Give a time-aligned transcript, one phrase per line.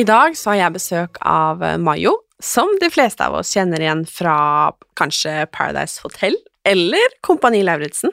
[0.00, 3.82] I dag så har jeg besøk av eh, Mayo, som de fleste av oss kjenner
[3.82, 8.12] igjen fra kanskje Paradise Hotel eller Kompani Lauritzen.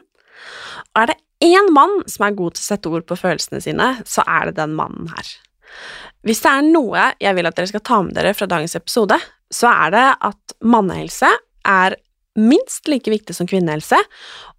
[0.92, 3.88] Og er det én mann som er god til å sette ord på følelsene sine,
[4.04, 5.30] så er det den mannen her.
[6.28, 9.20] Hvis det er noe jeg vil at dere skal ta med dere fra dagens episode,
[9.54, 11.30] så er det at mannehelse
[11.72, 11.96] er
[12.36, 14.02] minst like viktig som kvinnehelse,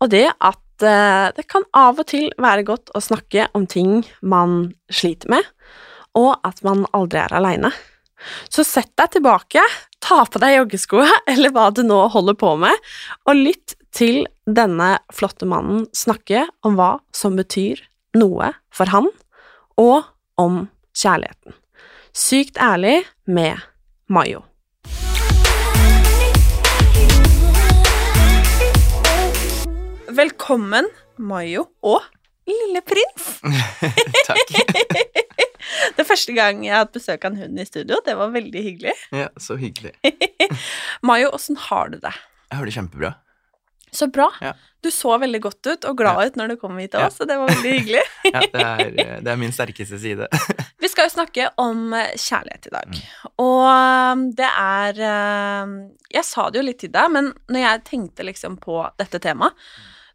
[0.01, 4.01] og det at eh, det kan av og til være godt å snakke om ting
[4.23, 5.45] man sliter med,
[6.17, 7.73] og at man aldri er aleine.
[8.51, 9.63] Så sett deg tilbake,
[10.03, 12.89] ta på deg joggeskoa eller hva du nå holder på med,
[13.29, 17.83] og lytt til denne flotte mannen snakke om hva som betyr
[18.19, 19.09] noe for han,
[19.79, 20.67] og om
[20.99, 21.57] kjærligheten.
[22.15, 23.61] Sykt ærlig med
[24.11, 24.43] Mayo.
[30.19, 32.03] Velkommen, Mayo og
[32.49, 33.39] lille prins.
[34.27, 35.15] Takk.
[35.99, 37.97] Det er første gang jeg har hatt besøk av en hund i studio.
[38.07, 38.93] Det var veldig hyggelig.
[39.19, 39.97] Ja, så hyggelig.
[41.03, 42.13] Mayo, åssen har du det?
[42.49, 43.11] Jeg har det kjempebra.
[43.91, 44.29] Så bra.
[44.45, 44.53] Ja.
[44.85, 47.09] Du så veldig godt ut og glad ut når du kom hit til Ja.
[47.09, 48.03] oss, så det var veldig hyggelig.
[48.29, 50.29] Ja, det, er, det er min sterkeste side.
[50.83, 52.95] Vi skal jo snakke om eh, kjærlighet i dag.
[52.95, 53.31] Mm.
[53.43, 55.01] Og um, det er
[55.65, 55.73] um,
[56.15, 59.57] Jeg sa det jo litt til deg, men når jeg tenkte liksom på dette temaet,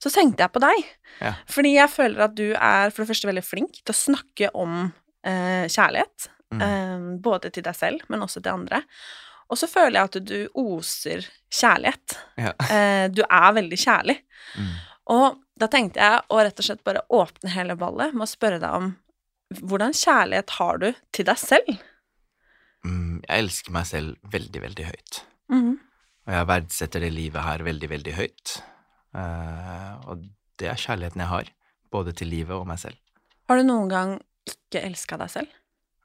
[0.03, 0.87] så tenkte jeg på deg.
[1.23, 1.33] Ja.
[1.49, 4.77] Fordi jeg føler at du er for det første veldig flink til å snakke om
[4.85, 6.29] eh, kjærlighet.
[6.53, 6.61] Mm.
[6.61, 8.83] eh, både til deg selv, men også til andre.
[9.51, 12.17] Og så føler jeg at du oser kjærlighet.
[12.41, 12.53] Ja.
[12.73, 14.17] Eh, du er veldig kjærlig.
[14.57, 14.73] Mm.
[15.13, 18.61] Og da tenkte jeg å rett og slett bare åpne hele ballet med å spørre
[18.61, 18.93] deg om
[19.53, 21.73] hvordan kjærlighet har du til deg selv?
[22.83, 25.19] Mm, Jeg elsker meg selv veldig, veldig høyt.
[25.53, 25.73] Mm.
[26.23, 28.55] Og jeg verdsetter det livet her veldig, veldig høyt.
[29.13, 30.23] Uh, og
[30.57, 31.51] det er kjærligheten jeg har,
[31.93, 32.97] både til livet og meg selv.
[33.51, 34.15] Har du noen gang
[34.49, 35.55] ikke elska deg selv?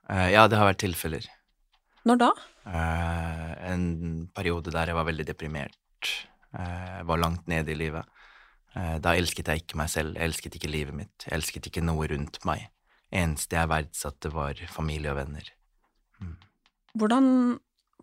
[0.08, 1.26] Uh, ja, det har vært tilfeller.
[2.08, 2.28] Når da?
[2.68, 3.84] Uh, en
[4.36, 5.78] periode der jeg var veldig deprimert,
[6.48, 8.06] Uh, var langt nede i livet.
[8.72, 12.06] Da elsket jeg ikke meg selv, jeg elsket ikke livet mitt, jeg elsket ikke noe
[12.08, 12.62] rundt meg.
[13.12, 15.50] Eneste jeg verdsatte, var familie og venner.
[16.96, 17.28] Hvordan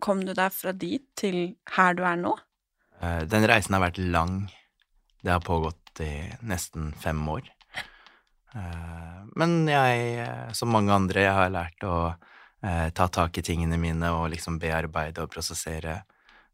[0.03, 2.35] kom du deg fra dit til her du er nå?
[3.01, 4.35] Den reisen har vært lang.
[5.25, 6.11] Det har pågått i
[6.45, 7.49] nesten fem år.
[8.55, 11.95] Eh, Men jeg, som mange andre, jeg har lært å
[12.63, 15.97] eh, ta tak i tingene mine og liksom bearbeide og prosessere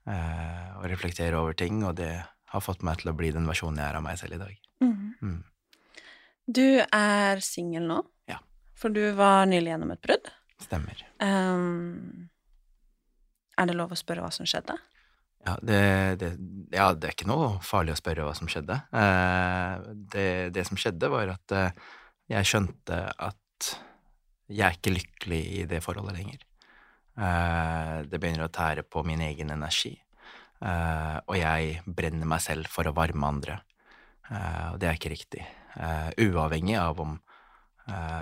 [0.08, 2.10] eh, og reflektere over ting, og det
[2.52, 4.58] har fått meg til å bli den versjonen jeg er av meg selv i dag.
[5.22, 5.44] Mm.
[6.52, 8.40] Du er singel nå, Ja.
[8.76, 10.32] for du var nylig gjennom et brudd.
[10.60, 10.98] Stemmer.
[11.22, 12.28] Um,
[13.62, 14.74] er det lov å spørre hva som skjedde?
[15.42, 15.82] Ja det,
[16.22, 16.30] det,
[16.74, 18.78] ja, det er ikke noe farlig å spørre hva som skjedde.
[18.94, 21.80] Eh, det, det som skjedde, var at eh,
[22.32, 23.72] jeg skjønte at
[24.52, 26.46] jeg er ikke lykkelig i det forholdet lenger.
[27.18, 29.96] Eh, det begynner å tære på min egen energi.
[30.62, 33.56] Og jeg brenner meg selv for å varme andre.
[34.30, 35.42] Og det er ikke riktig.
[36.22, 37.16] Uavhengig av om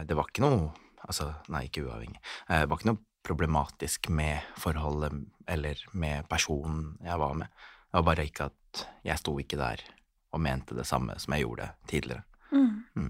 [0.07, 0.69] Det var ikke noe
[1.03, 2.21] Altså, nei, ikke uavhengig.
[2.47, 5.13] Det var ikke noe problematisk med forholdet
[5.49, 7.53] eller med personen jeg var med.
[7.89, 9.85] Det var bare ikke at jeg sto ikke der
[10.33, 12.25] og mente det samme som jeg gjorde tidligere.
[12.49, 13.09] Mm.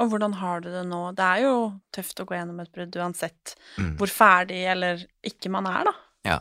[0.00, 1.00] Og hvordan har du det nå?
[1.14, 1.56] Det er jo
[1.94, 3.96] tøft å gå gjennom et brudd uansett Mm.
[3.98, 5.94] hvor ferdig eller ikke man er, da.
[6.24, 6.38] Ja.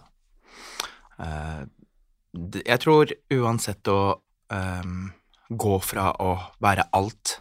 [1.18, 1.66] Uh,
[2.66, 5.12] jeg tror uansett å um,
[5.50, 7.40] gå fra å være alt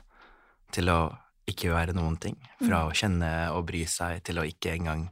[0.73, 1.01] til å
[1.49, 5.09] ikke være noen ting, fra å kjenne og bry seg til å ikke engang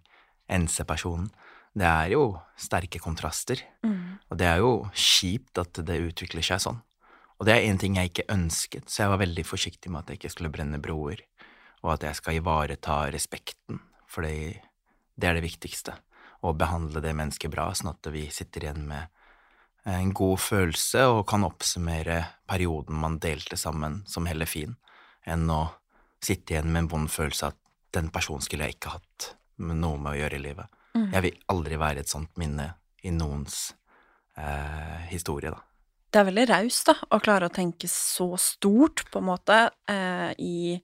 [0.50, 1.30] ense personen,
[1.70, 3.60] Det er jo sterke kontraster.
[3.86, 4.18] Mm.
[4.26, 6.80] Og det er jo kjipt at det utvikler seg sånn.
[7.38, 10.10] Og det er en ting jeg ikke ønsket, så jeg var veldig forsiktig med at
[10.10, 11.22] jeg ikke skulle brenne broer,
[11.80, 13.80] og at jeg skal ivareta respekten,
[14.10, 14.58] for det
[15.22, 15.94] er det viktigste.
[16.42, 19.08] Å behandle det mennesket bra, sånn at vi sitter igjen med
[19.88, 22.20] en god følelse og kan oppsummere
[22.50, 24.76] perioden man delte sammen, som heller fin,
[25.24, 25.62] enn å
[26.20, 27.60] sitte igjen med en vond følelse at
[27.96, 30.78] den personen skulle jeg ikke hatt noe med å gjøre i livet.
[30.96, 31.08] Mm.
[31.12, 32.72] Jeg vil aldri være et sånt minne
[33.06, 33.70] i noens
[34.36, 35.62] eh, historie, da.
[36.10, 39.58] Det er veldig raust, da, å klare å tenke så stort, på en måte,
[39.90, 40.74] eh, i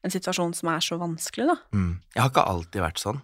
[0.00, 1.56] en situasjon som er så vanskelig, da.
[1.74, 1.92] Mm.
[2.14, 3.18] Jeg har ikke alltid vært sånn.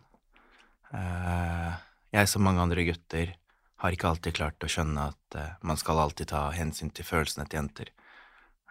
[0.97, 1.77] Eh,
[2.17, 3.37] jeg, som mange andre gutter,
[3.83, 7.47] har ikke alltid klart å skjønne at eh, man skal alltid ta hensyn til følelsene
[7.47, 7.93] til jenter.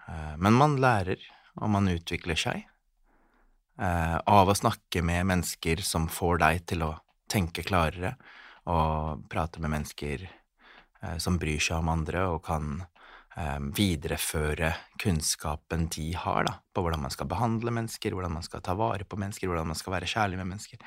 [0.10, 1.22] Eh, men man lærer,
[1.62, 2.66] og man utvikler seg.
[3.76, 6.94] Eh, av å snakke med mennesker som får deg til å
[7.32, 8.14] tenke klarere,
[8.72, 12.86] og prate med mennesker eh, som bryr seg om andre og kan
[13.36, 18.64] eh, videreføre kunnskapen de har da, på hvordan man skal behandle mennesker, hvordan man skal
[18.64, 20.80] ta vare på mennesker, hvordan man skal være kjærlig med mennesker.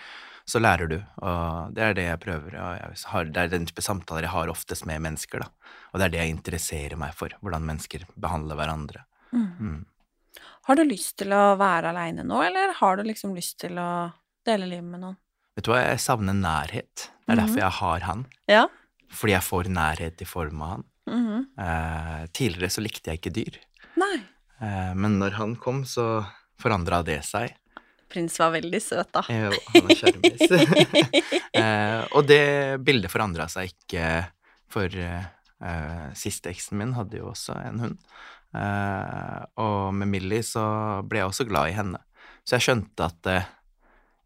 [0.48, 3.68] Så lærer du, og det er det jeg prøver, og jeg har, det er den
[3.68, 5.76] type samtaler jeg har oftest med mennesker, da.
[5.92, 9.04] Og det er det jeg interesserer meg for, hvordan mennesker behandler hverandre.
[9.36, 9.84] Mm.
[10.68, 14.10] Har du lyst til å være aleine nå, eller har du liksom lyst til å
[14.44, 15.14] dele livet med noen?
[15.56, 17.06] Vet du hva, jeg savner nærhet.
[17.24, 18.24] Det er derfor jeg har han.
[18.52, 18.66] Ja.
[19.08, 20.84] Fordi jeg får nærhet i form av han.
[21.08, 21.46] Mhm.
[21.64, 23.56] Eh, tidligere så likte jeg ikke dyr.
[23.96, 24.12] Nei.
[24.60, 26.20] Eh, men når han kom, så
[26.60, 27.56] forandra det seg.
[28.12, 29.24] Prins var veldig søt, da.
[29.32, 30.44] Jo, han er sjarmis.
[31.64, 32.44] eh, og det
[32.84, 34.04] bildet forandra seg ikke,
[34.68, 38.02] for eh, siste eksen min hadde jo også en hund.
[38.56, 40.64] Eh, og med Millie så
[41.04, 42.00] ble jeg også glad i henne.
[42.46, 43.48] Så jeg skjønte at eh,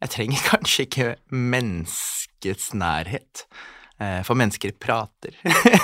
[0.05, 3.47] jeg trenger kanskje ikke menneskets nærhet.
[3.99, 5.37] Eh, for mennesker prater.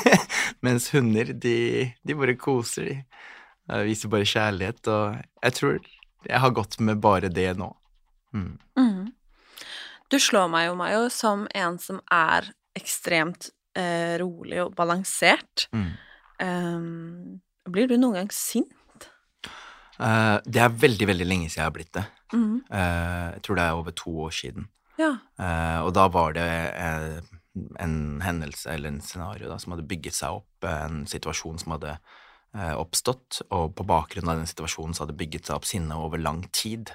[0.67, 1.59] Mens hunder, de,
[2.03, 2.99] de bare koser, de.
[3.85, 4.81] Viser bare kjærlighet.
[4.89, 5.81] Og jeg tror
[6.27, 7.69] jeg har gått med bare det nå.
[8.35, 8.59] Mm.
[8.79, 9.05] Mm.
[10.09, 12.49] Du slår meg jo, Mayo, som en som er
[12.79, 15.69] ekstremt eh, rolig og balansert.
[15.77, 15.91] Mm.
[16.39, 17.41] Um,
[17.73, 18.75] blir du noen gang sint?
[19.99, 22.05] Uh, det er veldig, veldig lenge siden jeg har blitt det.
[22.33, 22.61] Mm.
[22.71, 24.69] Uh, jeg tror det er over to år siden.
[24.99, 25.13] Ja.
[25.39, 26.49] Uh, og da var det
[27.83, 31.97] en hendelse eller en scenario da, som hadde bygget seg opp, en situasjon som hadde
[32.81, 36.19] oppstått, og på bakgrunn av den situasjonen så hadde det bygget seg opp sinne over
[36.19, 36.91] lang tid,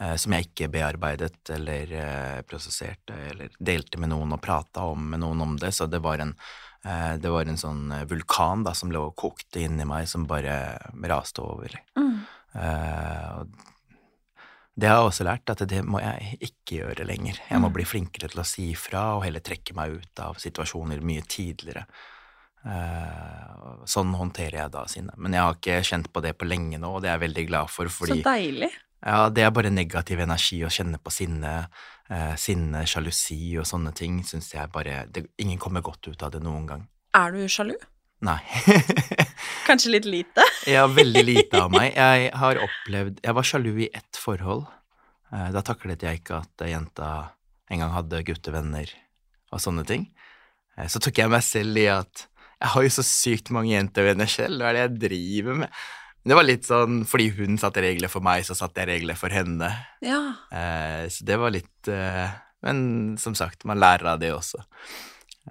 [0.00, 5.06] eh, som jeg ikke bearbeidet eller eh, prosesserte eller delte med noen og prata om
[5.14, 6.34] med noen om det, så det var en
[6.84, 10.58] eh, det var en sånn vulkan da, som lå og kokte inni meg, som bare
[11.06, 11.78] raste over.
[11.98, 12.18] Mm.
[12.54, 13.40] Eh,
[14.76, 17.38] det har jeg også lært, at det må jeg ikke gjøre lenger.
[17.48, 17.72] Jeg må Mm.
[17.78, 21.86] bli flinkere til å si ifra og heller trekke meg ut av situasjoner mye tidligere.
[22.66, 25.14] Eh, sånn håndterer jeg da sinne.
[25.22, 27.44] Men jeg har ikke kjent på det på lenge nå, og det er jeg veldig
[27.50, 28.70] glad for, fordi Så deilig.
[29.06, 31.68] ja, det er bare negativ energi å kjenne på sinne,
[32.10, 36.32] eh, sinne, sjalusi og sånne ting, syns jeg bare det, Ingen kommer godt ut av
[36.34, 36.88] det noen gang.
[37.14, 37.76] Er du sjalu?
[38.26, 38.40] Nei.
[39.68, 40.42] Kanskje litt lite?
[40.74, 41.92] ja, veldig lite av meg.
[41.94, 44.66] Jeg har opplevd Jeg var sjalu i ett forhold.
[45.32, 47.10] Eh, Da taklet jeg ikke at jenta
[47.70, 48.90] en gang hadde guttevenner
[49.52, 50.08] og sånne ting.
[50.78, 52.26] Eh, Så tok jeg meg selv i at
[52.62, 55.80] jeg har jo så sykt mange jentevenner selv, hva er det jeg driver med?
[56.24, 59.18] Men det var litt sånn fordi hun satte regler for meg, så satte jeg regler
[59.18, 59.68] for henne.
[60.02, 60.22] Ja.
[60.50, 62.32] Eh, Så det var litt eh,
[62.66, 64.58] Men som sagt, man lærer av det også.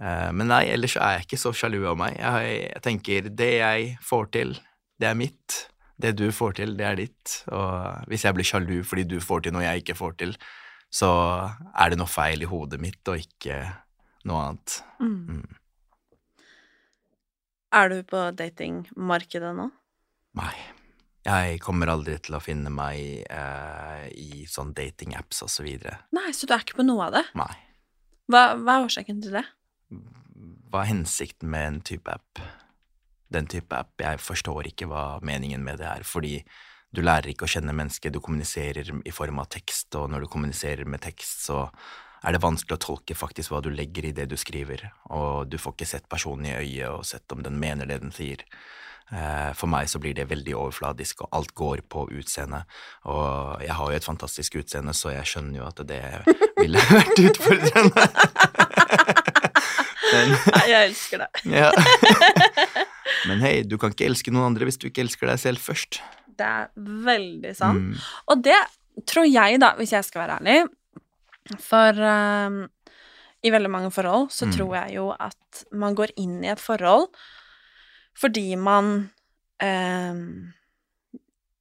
[0.01, 2.17] Eh, Men nei, ellers så er jeg ikke så sjalu av meg.
[2.19, 4.57] Jeg, jeg tenker det jeg får til,
[4.99, 5.61] det er mitt.
[5.95, 7.37] Det du får til, det er ditt.
[7.55, 10.35] Og hvis jeg blir sjalu fordi du får til noe jeg ikke får til,
[10.91, 11.09] så
[11.71, 13.61] er det noe feil i hodet mitt og ikke
[14.27, 14.75] noe annet.
[14.99, 15.45] Mm.
[17.75, 19.67] Er du på datingmarkedet nå?
[20.39, 20.55] Nei.
[21.25, 25.97] Jeg kommer aldri til å finne meg eh, i sånn datingapps og så videre.
[26.13, 27.23] Nei, så du er ikke på noe av det?
[27.39, 27.53] Nei.
[28.29, 29.43] Hva, hva er årsaken til det?
[30.69, 32.43] Hva er hensikten med en type app?
[33.33, 36.37] Den type app, jeg forstår ikke hva meningen med det er, fordi
[36.93, 40.31] du lærer ikke å kjenne mennesket, du kommuniserer i form av tekst, og når du
[40.31, 41.65] kommuniserer med tekst, så
[42.25, 45.59] er det vanskelig å tolke faktisk hva du legger i det du skriver, og du
[45.61, 48.41] får ikke sett personen i øyet og sett om den mener det den sier.
[49.13, 52.65] Eh, For meg så blir det veldig overfladisk, og alt går på utseendet.
[53.05, 56.01] og jeg har jo et fantastisk utseende, så jeg skjønner jo at det
[56.61, 58.07] ville vært utfordrende.
[60.15, 60.35] Men
[60.69, 61.41] jeg elsker deg.
[61.59, 61.71] ja.
[63.29, 65.99] Men hei, du kan ikke elske noen andre hvis du ikke elsker deg selv først.
[66.35, 67.93] Det er veldig sant.
[67.93, 68.09] Mm.
[68.31, 68.57] Og det
[69.09, 70.57] tror jeg, da, hvis jeg skal være ærlig
[71.61, 72.61] For um,
[73.45, 74.53] i veldig mange forhold, så Mm.
[74.57, 77.07] tror jeg jo at man går inn i et forhold
[78.17, 79.11] fordi man
[79.61, 80.53] um,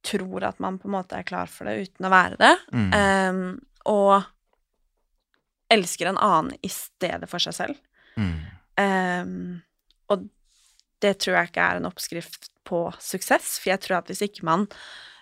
[0.03, 2.93] tror at man på en måte er klar for det uten å være det, Mm.
[2.95, 4.23] um, og
[5.69, 7.75] elsker en annen i stedet for seg selv.
[8.17, 9.61] Mm.
[10.09, 10.29] Og
[11.01, 14.43] det tror jeg ikke er en oppskrift på suksess, for jeg tror at hvis ikke
[14.47, 14.67] man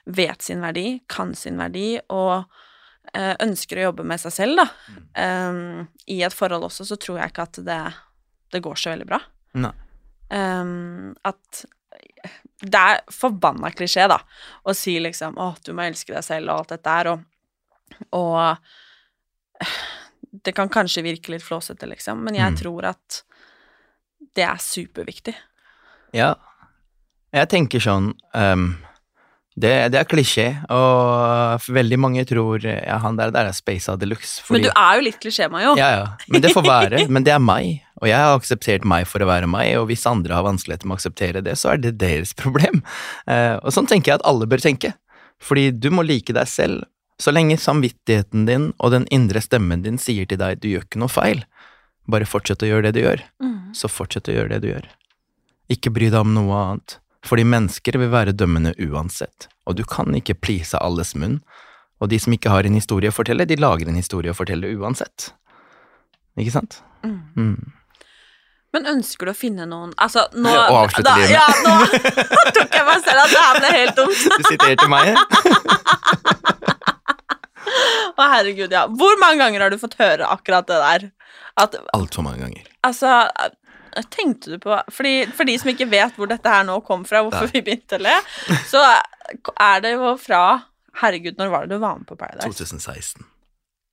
[0.06, 2.46] vet sin verdi, kan sin verdi, og
[3.14, 4.68] ønsker å jobbe med seg selv, da,
[5.50, 7.80] um, i et forhold også, så tror jeg ikke at det,
[8.52, 9.20] det går så veldig bra.
[10.34, 11.66] Ehm, at
[12.64, 14.18] det er forbanna klisjé, da,
[14.66, 17.24] å si liksom 'Å, du må elske deg selv', og alt dette der, og,
[18.14, 18.58] og
[20.44, 22.58] det kan kanskje virke litt flåsete, liksom, men jeg Mm.
[22.58, 23.24] tror at
[24.34, 25.36] det er superviktig.
[26.14, 26.36] Ja.
[27.34, 28.78] Jeg tenker sånn ehm,
[29.56, 34.08] det, det er klisjé, og veldig mange tror ja, han der, der er Space de
[34.10, 34.42] luxe.
[34.50, 35.76] Men du er jo litt klisjé, Mayo.
[35.78, 36.06] Ja, ja.
[36.28, 37.04] Men det får være.
[37.14, 40.08] Men det er meg, og jeg har akseptert meg for å være meg, og hvis
[40.10, 42.82] andre har vanskeligheter med å akseptere det, så er det deres problem.
[43.30, 44.96] Eh, og sånn tenker jeg at alle bør tenke.
[45.44, 46.88] Fordi du må like deg selv.
[47.22, 51.00] Så lenge samvittigheten din og den indre stemmen din sier til deg du gjør ikke
[51.04, 51.44] noe feil,
[52.10, 53.70] bare fortsett å gjøre det du gjør, Mm.
[53.78, 54.88] så fortsett å gjøre det du gjør.
[55.72, 60.16] Ikke bry deg om noe annet, fordi mennesker vil være dømmende uansett, og du kan
[60.18, 61.40] ikke please alles munn,
[62.04, 64.74] og de som ikke har en historie å fortelle, de lager en historie å fortelle
[64.76, 65.32] uansett.
[66.40, 66.82] Ikke sant?
[67.06, 67.22] Mm.
[67.38, 67.74] Mm.
[68.74, 71.36] Men ønsker du å finne noen Altså, nå Å avslutte livet.
[71.36, 71.74] Ja, nå
[72.56, 74.24] tok jeg meg selv at det her ble helt dumt.
[74.40, 75.14] Du siterte meg.
[78.14, 78.86] Å, herregud, ja.
[78.90, 81.06] Hvor mange ganger har du fått høre akkurat det der?
[81.94, 82.66] Altfor mange ganger.
[82.86, 83.10] Altså,
[84.14, 87.22] tenkte du på fordi, For de som ikke vet hvor dette her nå kom fra,
[87.26, 87.54] hvorfor Nei.
[87.58, 88.16] vi begynte å le,
[88.70, 88.82] så
[89.60, 90.42] er det jo fra
[91.02, 92.46] Herregud, når var det du var med på Paradise?
[92.54, 93.24] 2016.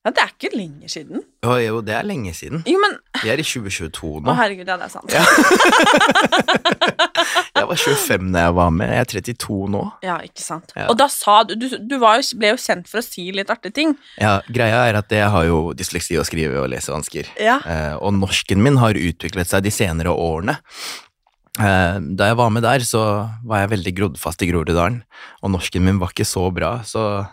[0.04, 1.22] Ja, Det er ikke lenge siden.
[1.44, 2.62] Å jo, det er lenge siden.
[2.68, 4.32] Jo, men Vi er i 2022 nå.
[4.32, 5.12] Å, herregud, ja, det er sant.
[5.12, 5.24] Ja.
[7.80, 9.82] Jeg var 25 da jeg var med, jeg er 32 nå.
[10.04, 10.72] Ja, ikke sant.
[10.76, 10.86] Ja.
[10.92, 13.50] Og da sa du Du, du var jo, ble jo kjent for å si litt
[13.52, 13.94] artige ting.
[14.20, 17.30] Ja, greia er at jeg har jo dysleksi og skrive- og lesevansker.
[17.40, 17.58] Ja.
[17.64, 20.58] Eh, og norsken min har utviklet seg de senere årene.
[21.58, 23.02] Eh, da jeg var med der, så
[23.44, 25.02] var jeg veldig grodd fast i Groruddalen,
[25.42, 27.26] og norsken min var ikke så bra, så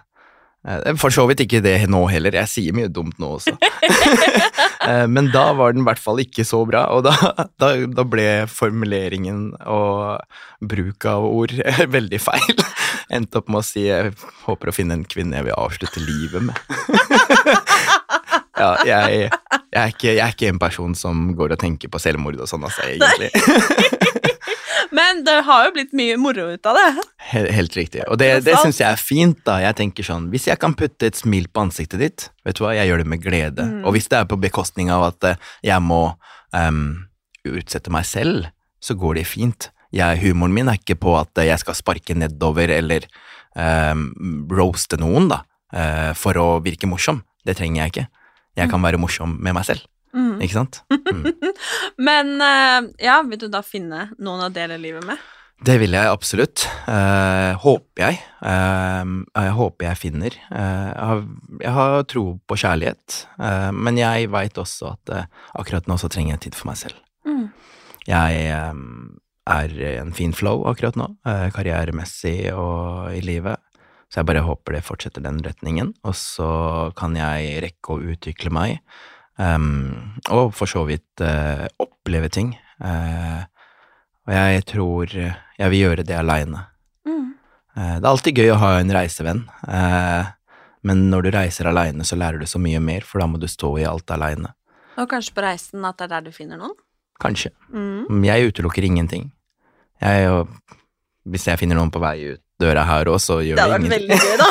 [0.99, 3.55] For så vidt ikke det nå heller, jeg sier mye dumt nå også.
[4.87, 7.11] Eh, Men da var den i hvert fall ikke så bra, og da,
[7.59, 10.21] da, da ble formuleringen og
[10.63, 11.51] bruk av ord
[11.97, 12.61] veldig feil.
[13.11, 14.13] Endte opp med å si jeg
[14.45, 16.55] håper å finne en kvinne jeg vil avslutte livet med.
[18.57, 21.99] Ja, jeg, jeg, er ikke, jeg er ikke en person som går og tenker på
[22.01, 23.29] selvmord og sånn, altså, egentlig.
[24.97, 26.87] Men det har jo blitt mye moro ut av det.
[27.31, 28.03] Helt, helt riktig.
[28.07, 29.59] Og det, det syns jeg er fint, da.
[29.63, 32.75] Jeg tenker sånn, Hvis jeg kan putte et smil på ansiktet ditt, vet du hva,
[32.77, 33.65] jeg gjør det med glede.
[33.65, 33.81] Mm.
[33.85, 36.03] Og hvis det er på bekostning av at eh, jeg må
[36.53, 36.85] um,
[37.47, 38.51] utsette meg selv,
[38.83, 39.71] så går det fint.
[39.95, 43.07] Jeg, humoren min er ikke på at eh, jeg skal sparke nedover eller
[43.55, 44.09] um,
[44.51, 45.43] roaste noen, da,
[45.75, 47.23] uh, for å virke morsom.
[47.47, 48.07] Det trenger jeg ikke.
[48.57, 49.85] Jeg kan være morsom med meg selv.
[50.15, 50.37] Mm.
[50.43, 50.83] Ikke sant?
[51.07, 51.23] Mm.
[52.03, 55.21] Men eh, ja, vil du da finne noen å dele livet med?
[55.65, 56.67] Det vil jeg absolutt.
[56.85, 58.19] Eh, håper jeg.
[58.45, 60.35] Eh, jeg håper jeg finner.
[60.51, 61.23] Eh, jeg, har,
[61.63, 66.11] jeg har tro på kjærlighet, eh, men jeg veit også at eh, akkurat nå så
[66.13, 67.01] trenger jeg tid for meg selv.
[67.25, 67.47] Mm.
[68.07, 68.43] Jeg
[69.47, 71.09] er i en fin flow akkurat nå,
[71.55, 73.59] karrieremessig og i livet.
[74.07, 76.49] Så jeg bare håper det fortsetter den retningen, og så
[76.99, 78.77] kan jeg rekke å utvikle meg.
[79.41, 79.67] Em,
[80.33, 82.53] og for så vidt uh, oppleve ting.
[82.81, 83.43] Uh,
[84.27, 86.65] og jeg tror jeg vil gjøre det aleine.
[87.07, 87.29] Mm.
[87.77, 89.45] Uh, det er alltid gøy å ha en reisevenn,
[90.87, 93.47] men når du reiser aleine, så lærer du så mye mer, for da må du
[93.49, 94.53] stå i alt aleine.
[94.97, 96.77] Og kanskje på reisen at det er der du finner noen?
[97.21, 97.51] Kanskje.
[97.73, 98.23] Mm.
[98.25, 99.31] Jeg utelukker ingenting.
[100.01, 100.45] Jeg,
[101.25, 103.77] hvis jeg finner noen på vei ut døra her òg, så gjør Det det, hadde
[103.77, 104.47] vært veldig gøy, da.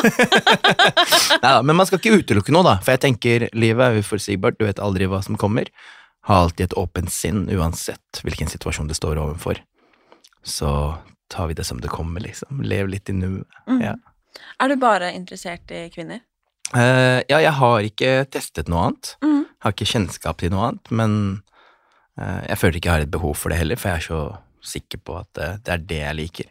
[1.42, 4.66] Neida, men man skal ikke utelukke noe, da, for jeg tenker livet er uforutsigbart, du
[4.68, 5.70] vet aldri hva som kommer.
[6.30, 9.60] Ha alltid et åpent sinn, uansett hvilken situasjon du står overfor.
[10.46, 10.70] Så
[11.30, 12.62] tar vi det som det kommer, liksom.
[12.62, 13.46] Lev litt i nuet.
[13.66, 13.82] Mm.
[13.82, 13.96] Ja.
[14.62, 16.22] Er du bare interessert i kvinner?
[16.74, 19.14] Uh, ja, jeg har ikke testet noe annet.
[19.22, 19.44] Mm.
[19.62, 21.14] Har ikke kjennskap til noe annet, men
[22.18, 24.22] uh, jeg føler ikke jeg har et behov for det heller, for jeg er så
[24.66, 26.50] sikker på at det, det er det jeg liker.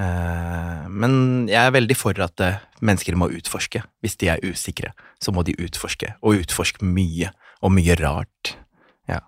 [0.00, 1.14] Eh, men
[1.50, 3.82] jeg er veldig for at eh, mennesker må utforske.
[4.04, 7.32] Hvis de er usikre, så må de utforske, og utforske mye,
[7.62, 8.54] og mye rart.
[9.10, 9.20] Ja.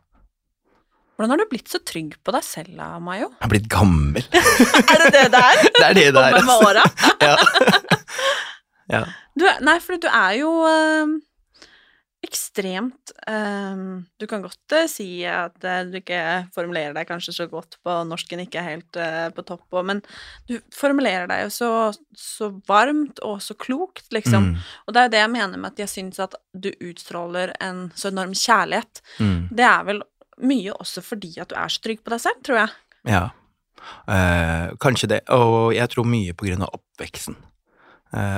[1.16, 3.28] Hvordan har du blitt så trygg på deg selv, Mayo?
[3.37, 4.25] Jeg har blitt gammel.
[4.94, 5.62] er det det det er?
[5.68, 6.38] Det er det det er.
[6.40, 6.71] Kommer med altså.
[6.71, 6.85] åra?
[7.25, 8.99] Ja.
[8.99, 9.04] ja.
[9.33, 11.14] Du, nei, for du er jo eh,
[12.25, 16.21] ekstremt um, Du kan godt uh, si at uh, du ikke
[16.54, 20.02] formulerer deg kanskje så godt på norsken, ikke er helt uh, på topp, og, men
[20.49, 21.71] du formulerer deg jo så,
[22.19, 24.50] så varmt og så klokt, liksom.
[24.52, 24.66] Mm.
[24.87, 27.87] Og det er jo det jeg mener med at jeg syns at du utstråler en
[27.99, 29.02] så enorm kjærlighet.
[29.21, 29.40] Mm.
[29.54, 30.04] Det er vel
[30.45, 32.76] mye også fordi at du er så trygg på deg selv, tror jeg.
[33.11, 33.25] Ja,
[34.81, 35.21] kanskje det.
[35.35, 37.37] Og jeg tror mye på grunn av oppveksten.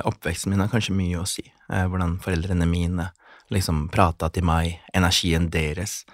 [0.09, 1.45] Oppveksten min har kanskje mye å si.
[1.69, 3.11] Hvordan foreldrene mine
[3.53, 6.05] liksom prata til meg, energien deres.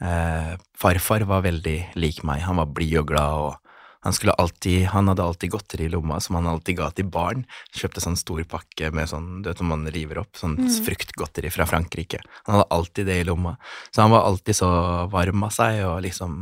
[0.00, 3.70] Eh, farfar var veldig lik meg, han var blid og glad, og
[4.02, 7.42] han alltid, han hadde alltid godteri i lomma som han alltid ga til barn.
[7.76, 10.56] Kjøpte sånn stor pakke med sånn, du vet om man river opp, sånn
[10.86, 12.22] fruktgodteri fra Frankrike.
[12.46, 13.58] Han hadde alltid det i lomma.
[13.92, 14.70] Så han var alltid så
[15.12, 16.38] varm av seg, og liksom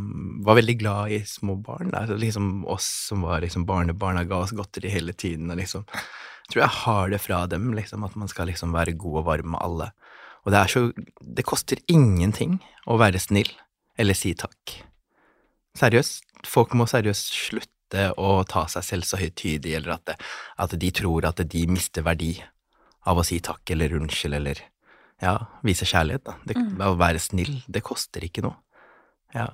[0.46, 1.90] var veldig glad i små barn.
[1.90, 2.04] Da.
[2.06, 6.62] Liksom oss som var liksom barnebarna ga oss godteri hele tiden, og liksom Jeg tror
[6.62, 9.60] jeg har det fra dem, liksom, at man skal liksom være god og varm med
[9.60, 9.90] alle.
[10.44, 10.82] Og det er så
[11.20, 13.50] Det koster ingenting å være snill
[13.98, 14.78] eller si takk.
[15.78, 20.16] Seriøst, folk må seriøst slutte å ta seg selv så høytidig, eller at, det,
[20.56, 22.36] at de tror at de mister verdi
[23.08, 24.60] av å si takk eller unnskyld eller
[25.22, 25.34] ja,
[25.66, 26.36] vise kjærlighet, da.
[26.46, 26.54] Det,
[26.84, 28.54] Å være snill, det koster ikke noe.
[29.34, 29.48] Ja.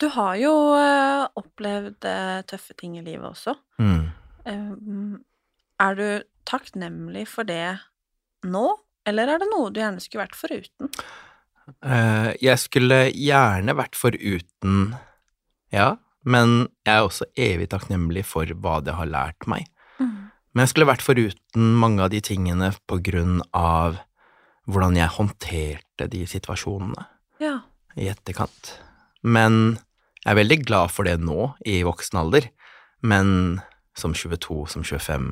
[0.00, 3.56] Du har jo eh, opplevd eh, tøffe ting i livet også.
[3.82, 5.18] Mm.
[5.78, 6.06] Er du
[6.48, 7.76] takknemlig for det
[8.48, 8.64] nå,
[9.08, 10.92] eller er det noe du gjerne skulle vært foruten?
[11.84, 14.94] Uh, jeg skulle gjerne vært foruten,
[15.74, 15.96] ja,
[16.28, 19.66] men jeg er også evig takknemlig for hva det har lært meg.
[20.56, 24.00] Men jeg skulle vært foruten mange av de tingene på grunn av
[24.66, 27.04] hvordan jeg håndterte de situasjonene
[27.40, 27.60] Ja.
[27.94, 28.72] i etterkant.
[29.22, 29.78] Men
[30.24, 32.48] jeg er veldig glad for det nå, i voksen alder,
[33.02, 33.60] men
[33.94, 35.28] som 22, som 25,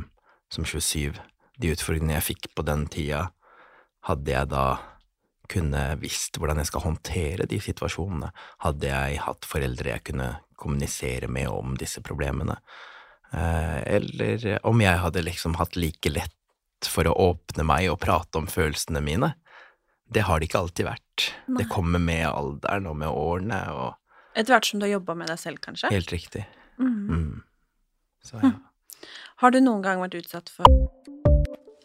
[0.53, 1.19] som 27,
[1.59, 3.31] de utfordringene jeg fikk på den tida,
[4.07, 4.67] hadde jeg da
[5.51, 8.33] kunne visst hvordan jeg skal håndtere de situasjonene,
[8.65, 12.59] hadde jeg hatt foreldre jeg kunne kommunisere med om disse problemene,
[13.33, 18.41] eh, eller om jeg hadde liksom hatt like lett for å åpne meg og prate
[18.41, 19.35] om følelsene mine.
[20.13, 21.31] Det har det ikke alltid vært.
[21.59, 23.95] Det kommer med alderen og med årene, og
[24.37, 25.91] Etter hvert som du har jobba med deg selv, kanskje?
[25.91, 26.45] helt riktig.
[26.77, 27.09] Mm.
[27.09, 27.43] Mm.
[28.23, 28.53] Så ja.
[29.41, 30.69] Har du noen gang vært utsatt for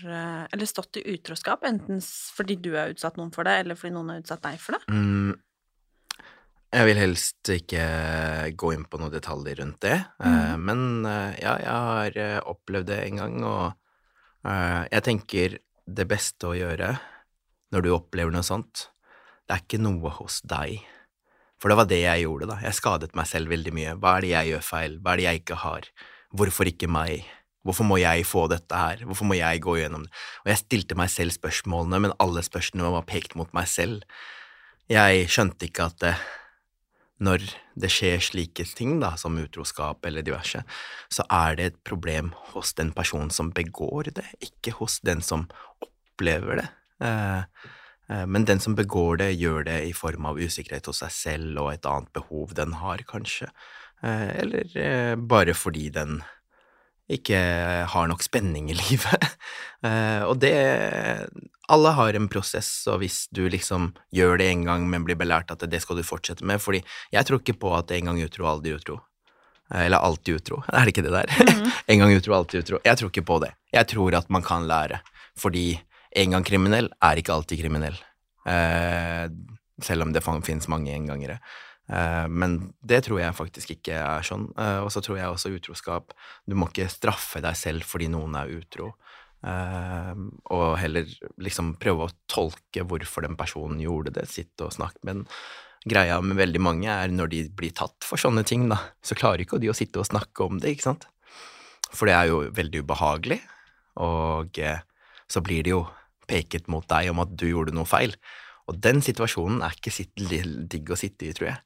[0.00, 3.94] Eh, Eller stått i utroskap, enten fordi du har utsatt noen for det, eller fordi
[3.96, 4.82] noen har utsatt deg for det?
[4.92, 5.36] Mm,
[6.72, 7.84] jeg vil helst ikke
[8.56, 10.62] gå inn på noen detaljer rundt det, mm.
[10.64, 13.66] men eh, ja, jeg har eh, opplevd det en gang, og
[14.48, 16.94] eh, jeg tenker det beste å gjøre
[17.76, 18.86] når du opplever noe sånt,
[19.44, 20.80] det er ikke noe hos deg.
[21.60, 22.56] For det var det jeg gjorde, da.
[22.64, 23.92] Jeg skadet meg selv veldig mye.
[24.00, 24.96] Hva er det jeg gjør feil?
[24.98, 25.88] Hva er det jeg ikke har?
[26.32, 27.28] Hvorfor ikke meg?
[27.62, 29.04] Hvorfor må jeg få dette her?
[29.06, 30.12] Hvorfor må jeg gå gjennom det?
[30.42, 34.02] Og jeg stilte meg selv spørsmålene, men alle spørsmålene var pekt mot meg selv.
[34.90, 36.14] Jeg skjønte ikke at det,
[37.22, 37.44] når
[37.78, 40.64] det skjer slike ting, da, som utroskap eller diverse,
[41.12, 45.46] så er det et problem hos den personen som begår det, ikke hos den som
[45.86, 46.68] opplever det.
[47.06, 47.46] Eh,
[48.10, 51.62] eh, men den som begår det, gjør det i form av usikkerhet hos seg selv
[51.62, 53.52] og et annet behov den har, kanskje.
[54.02, 56.24] Eh, eller bare fordi den
[57.10, 57.38] ikke
[57.90, 59.26] har nok spenning i livet.
[59.84, 60.54] Eh, og det
[61.72, 65.50] Alle har en prosess, og hvis du liksom gjør det en gang, men blir belært
[65.50, 68.46] at det skal du fortsette med Fordi jeg tror ikke på at en gang utro,
[68.46, 69.00] aldri utro.
[69.72, 70.62] Eh, Eller alltid utro.
[70.72, 71.56] Er det ikke det der?
[71.90, 72.82] en gang utro, alltid utro.
[72.84, 73.52] Jeg tror ikke på det.
[73.72, 75.00] Jeg tror at man kan lære.
[75.38, 75.80] Fordi
[76.16, 77.96] en gang kriminell er ikke alltid kriminell.
[78.46, 79.26] Eh,
[79.82, 81.38] selv om det finnes mange engangere.
[81.90, 84.48] Eh, men det tror jeg faktisk ikke er sånn.
[84.56, 86.14] Eh, og så tror jeg også utroskap
[86.46, 88.92] Du må ikke straffe deg selv fordi noen er utro.
[89.42, 90.14] Eh,
[90.54, 91.08] og heller
[91.42, 95.24] liksom prøve å tolke hvorfor den personen gjorde det, sitte og snakke Men
[95.82, 99.42] greia med veldig mange er når de blir tatt for sånne ting, da, så klarer
[99.42, 101.08] ikke de å sitte og snakke om det, ikke sant?
[101.90, 103.40] For det er jo veldig ubehagelig,
[104.00, 104.60] og
[105.28, 105.82] så blir det jo
[106.30, 108.14] peket mot deg om at du gjorde noe feil.
[108.70, 110.06] Og den situasjonen er ikke
[110.70, 111.60] digg å sitte i, tror jeg.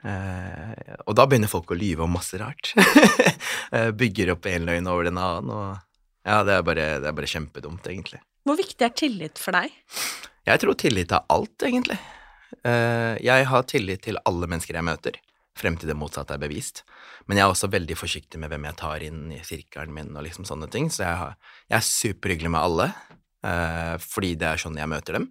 [0.00, 2.74] Eh, og da begynner folk å lyve om masse rart.
[3.70, 7.14] Eh, bygger opp en løgn over den annen, og ja, det er, bare, det er
[7.14, 8.18] bare kjempedumt, egentlig.
[8.42, 9.76] Hvor viktig er tillit for deg?
[10.48, 11.98] Jeg tror tillit er alt, egentlig.
[12.66, 15.20] Eh, jeg har tillit til alle mennesker jeg møter,
[15.54, 16.82] frem til det motsatte er bevist.
[17.30, 20.26] Men jeg er også veldig forsiktig med hvem jeg tar inn i sirkelen min, og
[20.26, 20.90] liksom sånne ting.
[20.90, 21.38] Så jeg, har,
[21.70, 22.88] jeg er superhyggelig med alle,
[23.46, 25.30] eh, fordi det er sånn jeg møter dem.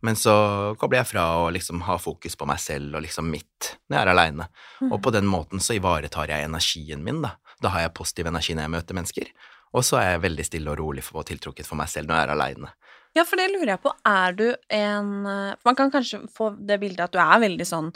[0.00, 0.32] Men så
[0.78, 4.02] kobler jeg fra å liksom ha fokus på meg selv og liksom mitt når jeg
[4.04, 4.48] er aleine.
[4.78, 4.92] Mm.
[4.92, 7.34] Og på den måten så ivaretar jeg energien min, da.
[7.62, 9.32] Da har jeg positiv energi når jeg møter mennesker.
[9.74, 12.20] Og så er jeg veldig stille og rolig for å tiltrukket for meg selv når
[12.20, 12.72] jeg er aleine.
[13.16, 13.92] Ja, for det lurer jeg på.
[14.06, 17.88] Er du en For man kan kanskje få det bildet at du er veldig sånn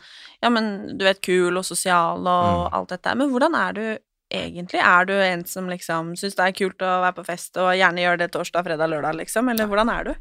[0.42, 2.74] Ja, men du vet, kul og sosial og mm.
[2.78, 3.84] alt dette, men hvordan er du
[4.32, 4.80] egentlig?
[4.80, 8.02] Er du en som liksom syns det er kult å være på fest og gjerne
[8.02, 10.14] gjøre det torsdag, fredag, lørdag, liksom, eller hvordan er du?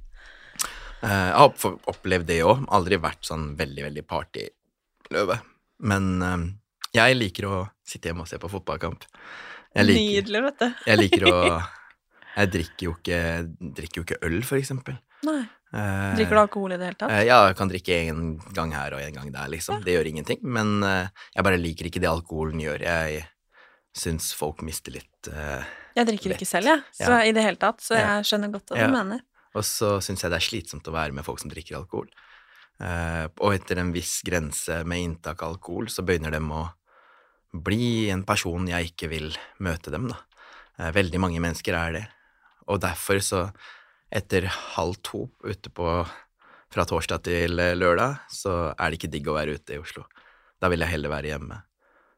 [1.01, 2.65] Eh, jeg har opplevd det òg.
[2.73, 5.39] Aldri vært sånn veldig, veldig partyløve.
[5.91, 6.47] Men eh,
[6.97, 9.07] jeg liker å sitte hjemme og se på fotballkamp.
[9.81, 10.67] Liker, Nydelig, vet du.
[10.89, 11.37] jeg liker å
[12.31, 13.17] Jeg drikker jo ikke,
[13.75, 14.95] drikker jo ikke øl, for eksempel.
[15.27, 15.41] Nei.
[15.75, 17.11] Eh, drikker du alkohol i det hele tatt?
[17.27, 18.21] Ja, jeg kan drikke en
[18.55, 19.81] gang her og en gang der, liksom.
[19.81, 19.83] Ja.
[19.83, 20.39] Det gjør ingenting.
[20.47, 22.85] Men jeg bare liker ikke det alkoholen gjør.
[22.87, 23.25] Jeg
[23.91, 26.39] syns folk mister litt uh, Jeg drikker lett.
[26.39, 27.09] ikke selv, jeg, ja.
[27.09, 28.87] så i det hele tatt, så jeg skjønner godt hva ja.
[28.87, 29.25] du mener.
[29.57, 32.07] Og så syns jeg det er slitsomt å være med folk som drikker alkohol.
[32.81, 36.63] Uh, og etter en viss grense med inntak av alkohol, så begynner de å
[37.51, 39.29] bli en person jeg ikke vil
[39.61, 40.17] møte dem, da.
[40.79, 42.05] Uh, veldig mange mennesker er det.
[42.71, 43.43] Og derfor så,
[44.11, 45.87] etter halv to ute på
[46.71, 50.05] fra torsdag til lørdag, så er det ikke digg å være ute i Oslo.
[50.61, 51.59] Da vil jeg heller være hjemme.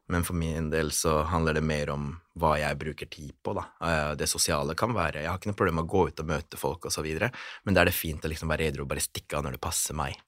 [0.06, 3.64] Men for min del så handler det mer om hva jeg bruker tid på, da.
[3.80, 6.28] Eh, det sosiale kan være Jeg har ikke noe problem med å gå ut og
[6.28, 7.30] møte folk og så videre,
[7.64, 9.64] men da er det fint å liksom være edru og bare stikke av når det
[9.64, 10.18] passer meg.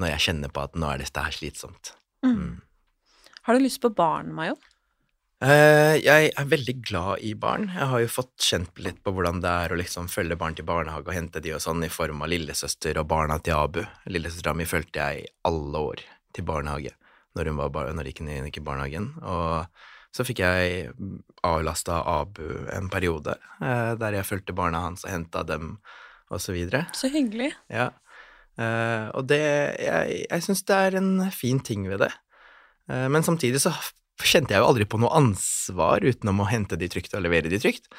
[0.00, 1.92] Når jeg kjenner på at nå er dette her slitsomt.
[2.24, 2.32] Mm.
[2.32, 2.56] Mm.
[3.46, 4.56] Har du lyst på barn, Mayo?
[5.36, 7.68] Uh, jeg er veldig glad i barn.
[7.74, 10.64] Jeg har jo fått kjent litt på hvordan det er å liksom følge barn til
[10.68, 13.82] barnehage og hente de og sånn i form av lillesøster og barna til Abu.
[14.08, 16.96] Lillesøstera mi fulgte jeg i alle år til barnehage
[17.36, 19.12] når hun var når gikk gikk i barnehagen.
[19.22, 19.68] Og
[20.16, 20.90] så fikk jeg
[21.44, 25.76] avlasta Abu en periode uh, der jeg fulgte barna hans og henta dem
[26.32, 26.86] og så videre.
[26.96, 27.52] Så hyggelig.
[27.70, 27.92] Ja.
[28.56, 29.42] Uh, og det
[29.84, 32.14] Jeg, jeg syns det er en fin ting ved det.
[32.90, 33.72] Eh, men samtidig så
[34.22, 37.60] kjente jeg jo aldri på noe ansvar utenom å hente de trygt og levere de
[37.62, 37.90] trygt.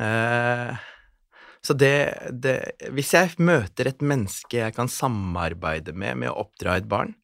[0.00, 0.72] Eh,
[1.62, 1.94] så det,
[2.42, 2.56] det
[2.90, 7.14] Hvis jeg møter et menneske jeg kan samarbeide med med å oppdra et barn,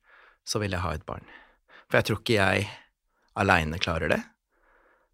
[0.47, 1.27] så vil jeg ha et barn.
[1.89, 2.69] For jeg tror ikke jeg
[3.39, 4.21] aleine klarer det.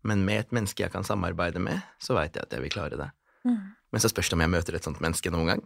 [0.05, 2.99] Men med et menneske jeg kan samarbeide med, så veit jeg at jeg vil klare
[3.01, 3.09] det.
[3.49, 3.73] Mm.
[3.95, 5.63] Men så spørs det om jeg møter et sånt menneske noen gang.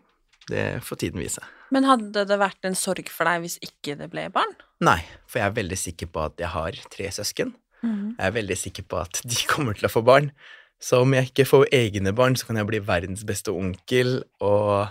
[0.49, 1.43] Det får tiden vise.
[1.75, 4.55] Men hadde det vært en sorg for deg hvis ikke det ble barn?
[4.85, 7.53] Nei, for jeg er veldig sikker på at jeg har tre søsken.
[7.83, 8.15] Mm.
[8.15, 10.31] Jeg er veldig sikker på at de kommer til å få barn.
[10.79, 14.87] Så om jeg ikke får egne barn, så kan jeg bli verdens beste onkel, og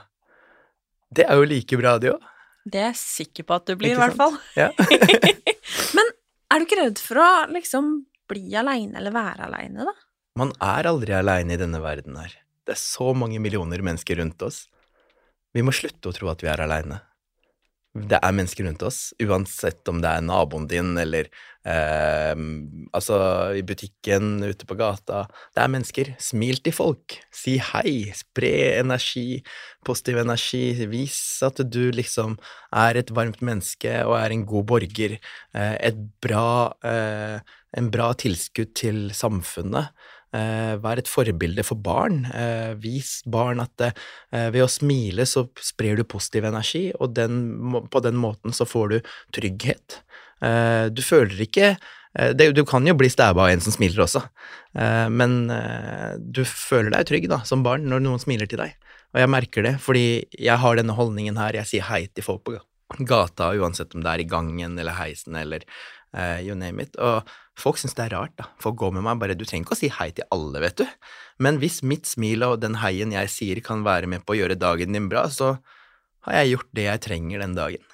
[1.15, 2.25] det er jo like bra, det òg.
[2.67, 4.35] Det er jeg sikker på at du blir, i hvert fall.
[4.57, 4.71] Ja.
[5.97, 6.09] Men
[6.51, 7.91] er du ikke redd for å liksom
[8.27, 9.93] bli aleine eller være aleine, da?
[10.37, 12.33] Man er aldri aleine i denne verden her.
[12.67, 14.65] Det er så mange millioner mennesker rundt oss.
[15.55, 16.99] Vi må slutte å tro at vi er aleine.
[17.95, 21.29] Det er mennesker rundt oss, uansett om det er naboen din eller
[21.65, 22.33] eh,
[22.95, 23.17] altså
[23.57, 25.23] i butikken, ute på gata.
[25.55, 26.11] Det er mennesker.
[26.21, 27.17] Smil til folk.
[27.33, 28.11] Si hei.
[28.17, 29.41] Spre energi,
[29.87, 30.65] positiv energi.
[30.91, 32.37] Vis at du liksom
[32.75, 35.17] er et varmt menneske og er en god borger.
[35.55, 37.39] Eh, et bra, eh,
[37.77, 39.89] en bra tilskudd til samfunnet.
[40.35, 42.25] Eh, vær et forbilde for barn.
[42.35, 47.39] Eh, vis barn at eh, ved å smile så sprer du positiv energi, og den,
[47.87, 48.97] på den måten så får du
[49.37, 50.01] trygghet.
[50.93, 51.71] Du føler ikke
[52.37, 54.21] Du kan jo bli stæba av en som smiler også,
[55.09, 55.33] men
[56.21, 58.75] du føler deg trygg da, som barn når noen smiler til deg.
[59.15, 60.05] Og jeg merker det, fordi
[60.37, 62.59] jeg har denne holdningen her, jeg sier hei til folk på
[62.99, 65.65] gata, uansett om det er i gangen eller heisen eller
[66.15, 66.95] uh, you name it.
[67.01, 67.27] Og
[67.59, 68.47] folk syns det er rart, da.
[68.61, 70.85] Folk går med meg bare Du trenger ikke å si hei til alle, vet du.
[71.43, 74.59] Men hvis mitt smil og den heien jeg sier, kan være med på å gjøre
[74.59, 75.57] dagen din bra, så
[76.27, 77.93] har jeg gjort det jeg trenger den dagen.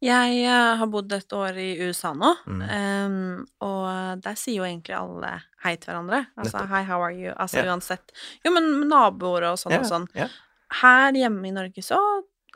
[0.00, 2.60] Jeg uh, har bodd et år i USA nå, mm.
[2.64, 6.22] um, og der sier jo egentlig alle hei til hverandre.
[6.40, 7.34] Altså hei, how are you?
[7.36, 7.68] Altså yeah.
[7.68, 8.14] uansett.
[8.40, 9.84] Jo, men naboer og sånn yeah.
[9.84, 10.06] og sånn.
[10.16, 10.32] Yeah.
[10.80, 12.00] Her hjemme i Norge så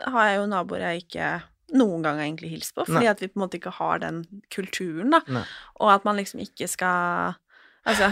[0.01, 1.29] har jeg jo naboer jeg ikke
[1.73, 3.11] noen gang egentlig hilst på, fordi Nei.
[3.11, 5.21] at vi på en måte ikke har den kulturen, da.
[5.29, 5.45] Nei.
[5.81, 7.35] Og at man liksom ikke skal
[7.87, 8.07] Altså,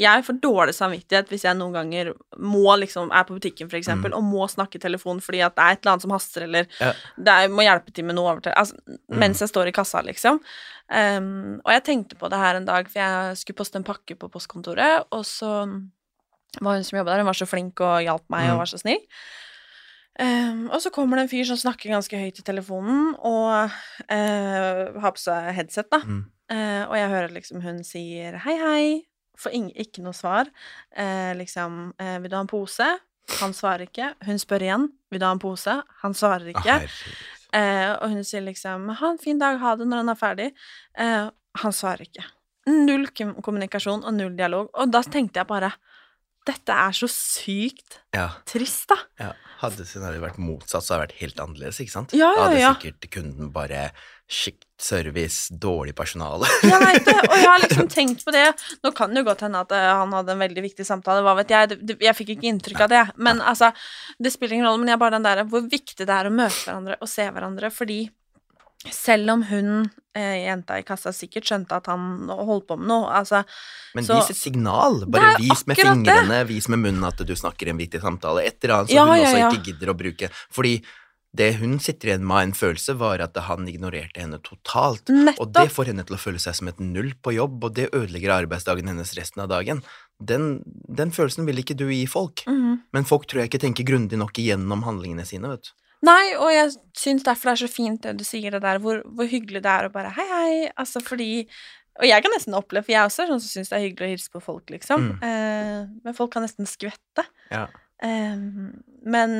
[0.00, 4.14] jeg får dårlig samvittighet hvis jeg noen ganger må liksom er på butikken, for eksempel,
[4.16, 6.64] og må snakke i telefon fordi at det er et eller annet som haster, eller
[6.80, 6.92] Ja.
[7.18, 9.18] det er, må hjelpe til med noe overtale altså, Mm.
[9.20, 10.40] Mens jeg står i kassa, liksom.
[10.88, 14.16] Um, og jeg tenkte på det her en dag, for jeg skulle poste en pakke
[14.16, 15.52] på postkontoret, og så
[16.62, 18.52] var hun som jobba der, hun var så flink og hjalp meg Mm.
[18.54, 19.04] og var så snill.
[20.18, 24.80] Um, og så kommer det en fyr som snakker ganske høyt i telefonen, og uh,
[24.98, 26.00] har på seg headset, da.
[26.02, 26.24] Mm.
[26.50, 28.84] Uh, og jeg hører liksom hun sier hei, hei,
[29.38, 30.50] får ikke noe svar.
[30.90, 32.88] Uh, liksom vil du ha en pose?
[33.38, 34.10] Han svarer ikke.
[34.26, 35.76] Hun spør igjen vil du ha en pose?
[36.02, 36.78] Han svarer ikke.
[38.00, 40.46] og hun sier liksom ha en fin dag, ha det når han er ferdig.
[41.62, 42.24] Han svarer ikke.
[42.72, 44.72] Null kommunikasjon og null dialog.
[44.72, 45.70] Og da tenkte jeg bare
[46.48, 48.30] dette er så sykt Ja.
[48.48, 48.96] trist, da.
[49.20, 52.14] Ja, hadde scenarioet vært motsatt, så hadde det vært helt annerledes, ikke sant?
[52.16, 53.90] Ja, ja, Da hadde sikkert kunden bare
[54.28, 56.46] skikt service, dårlig personale.
[56.62, 58.44] Jeg veit det, og jeg har liksom tenkt på det.
[58.84, 61.34] Nå kan det jo godt hende at eh, han hadde en veldig viktig samtale, hva
[61.40, 61.78] vet jeg.
[62.04, 63.02] Jeg fikk ikke inntrykk av det.
[63.16, 63.72] Men altså,
[64.20, 64.82] det spiller ingen rolle.
[64.84, 67.26] Men jeg er bare den der hvor viktig det er å møte hverandre og se
[67.28, 67.98] hverandre, fordi
[68.86, 73.08] selv om hun, eh, jenta i kassa, sikkert skjønte at han holdt på med noe,
[73.10, 73.44] altså
[73.94, 75.04] Men så- vis et signal.
[75.06, 76.46] Bare vis med fingrene, det.
[76.48, 78.46] vis med munnen at du snakker i en viktig samtale.
[78.46, 79.50] Et eller annet som Ja, hun ja, også ja.
[79.50, 80.30] ikke gidder å bruke.
[80.52, 80.82] Fordi
[81.36, 85.10] det hun sitter igjen med en følelse, var at han ignorerte henne totalt.
[85.38, 87.90] Og det får henne til å føle seg som et null på jobb, og det
[87.92, 89.82] ødelegger arbeidsdagen hennes resten av dagen.
[90.24, 92.44] Den, den følelsen vil ikke du gi folk.
[92.46, 92.80] Mhm.
[92.92, 95.70] Men folk tror jeg ikke tenker grundig nok igjennom handlingene sine, vet du.
[96.06, 99.00] Nei, og jeg syns derfor det er så fint det du sier det der, hvor,
[99.02, 101.48] hvor hyggelig det er å bare hei, hei, altså fordi
[101.98, 104.06] Og jeg kan nesten oppleve, for jeg også er sånn som syns det er hyggelig
[104.06, 105.08] å hilse på folk, liksom.
[105.08, 105.22] Mm.
[105.26, 107.24] Eh, men folk kan nesten skvette.
[107.50, 107.64] Ja.
[108.06, 108.44] Eh,
[109.02, 109.34] men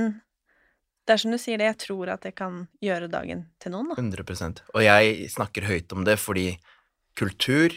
[1.07, 3.93] det er som du sier det, jeg tror at det kan gjøre dagen til noen,
[3.95, 4.01] da.
[4.03, 6.49] 100 Og jeg snakker høyt om det fordi
[7.15, 7.71] kultur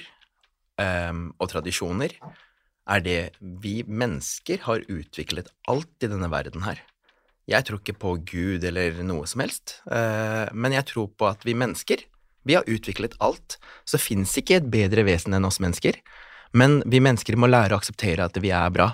[0.82, 2.18] eh, og tradisjoner
[2.90, 6.82] er det vi mennesker har utviklet alt i denne verden her.
[7.50, 11.46] Jeg tror ikke på Gud eller noe som helst, eh, men jeg tror på at
[11.48, 12.04] vi mennesker,
[12.46, 15.98] vi har utviklet alt, så fins ikke et bedre vesen enn oss mennesker,
[16.54, 18.92] men vi mennesker må lære å akseptere at vi er bra,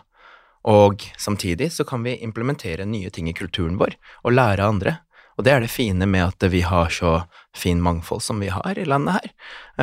[0.67, 4.97] og samtidig så kan vi implementere nye ting i kulturen vår og lære av andre.
[5.37, 7.11] Og det er det fine med at vi har så
[7.55, 9.33] fin mangfold som vi har i landet her.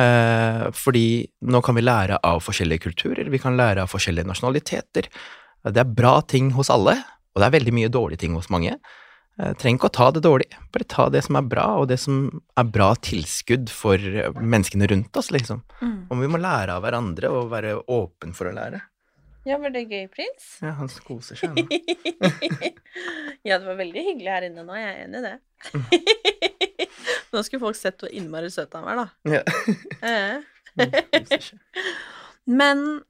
[0.03, 1.07] Eh, fordi
[1.47, 5.07] nå kan vi lære av forskjellige kulturer, vi kan lære av forskjellige nasjonaliteter.
[5.65, 6.99] Det er bra ting hos alle,
[7.35, 8.77] og det er veldig mye dårlige ting hos mange.
[9.35, 11.97] Eh, trenger ikke å ta det dårlig, bare ta det som er bra, og det
[11.99, 15.59] som er bra tilskudd for eh, menneskene rundt oss, liksom.
[15.81, 15.97] Mm.
[16.07, 18.79] Og vi må lære av hverandre og være åpen for å lære.
[19.45, 20.45] Ja, var det gøy, prins?
[20.63, 21.65] Ja, han koser seg nå.
[23.47, 25.35] ja, det var veldig hyggelig her inne nå, jeg er enig i det.
[27.35, 29.35] nå skulle folk sett hvor innmari søt han var, da.
[29.35, 29.43] Ja.
[29.99, 30.39] Eh.
[32.61, 33.03] Men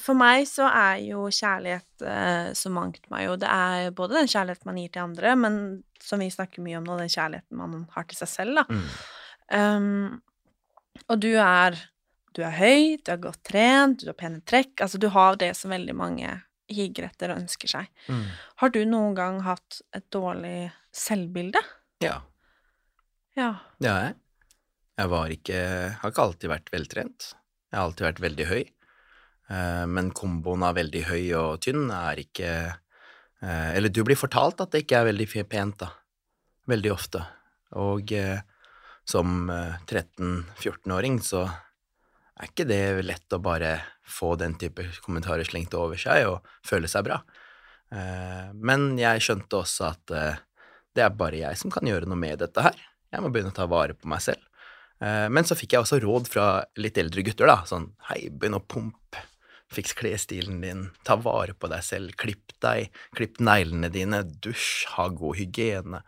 [0.00, 3.36] for meg så er jo kjærlighet eh, så mangt meg jo.
[3.40, 5.60] Det er både den kjærligheten man gir til andre, men
[6.02, 8.66] som vi snakker mye om nå, den kjærligheten man har til seg selv, da.
[8.70, 8.90] Mm.
[9.48, 10.20] Um,
[11.08, 11.78] og du er
[12.36, 14.76] du er høy, du er godt trent, du har pene trekk.
[14.84, 16.28] Altså, du har det som veldig mange
[16.70, 17.88] higer etter og ønsker seg.
[18.06, 18.24] Mm.
[18.62, 21.62] Har du noen gang hatt et dårlig selvbilde?
[22.04, 22.20] Ja,
[23.38, 23.54] Ja.
[23.80, 24.14] det har jeg.
[24.98, 25.58] Jeg var ikke
[26.02, 27.28] Har ikke alltid vært veltrent.
[27.70, 28.62] Jeg har alltid vært veldig høy.
[29.48, 34.60] Eh, Men komboen av veldig høy og tynn er ikke eh, Eller du blir fortalt
[34.60, 35.92] at det ikke er veldig pent, da.
[36.68, 37.24] Veldig ofte.
[37.80, 38.40] Og eh,
[39.08, 41.46] som eh, 13-14-åring så
[42.38, 46.86] er ikke det lett å bare få den type kommentarer slengt over seg og føle
[46.88, 47.16] seg bra.
[48.54, 50.12] Men jeg skjønte også at
[50.94, 52.78] det er bare jeg som kan gjøre noe med dette her.
[53.10, 54.44] Jeg må begynne å ta vare på meg selv.
[55.02, 56.46] Men så fikk jeg også råd fra
[56.78, 57.58] litt eldre gutter, da.
[57.66, 59.24] Sånn hei, begynn å pumpe.
[59.70, 65.08] Fiks klesstilen din, ta vare på deg selv, klipp deg, klipp neglene dine, dusj, ha
[65.12, 66.00] god hygiene,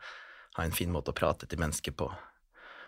[0.57, 2.09] ha en fin måte å prate til mennesker på.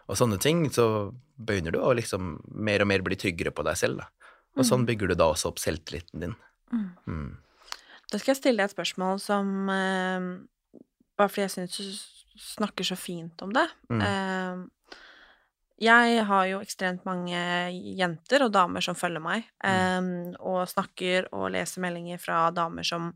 [0.08, 3.76] Og sånne ting, så begynner du å liksom mer og mer bli tryggere på deg
[3.76, 4.08] selv, da.
[4.56, 4.86] Og sånn Mhm.
[4.86, 6.34] bygger du da også opp selvtilliten din.
[6.72, 6.90] Mm.
[7.06, 7.36] Mm.
[8.10, 10.38] Da skal jeg stille deg et spørsmål som eh,
[11.18, 13.68] Bare fordi jeg syns du snakker så fint om det.
[13.90, 14.00] Mm.
[14.00, 14.66] Eh,
[15.82, 17.38] jeg har jo ekstremt mange
[17.98, 23.12] jenter og damer som følger meg, um, og snakker og leser meldinger fra damer som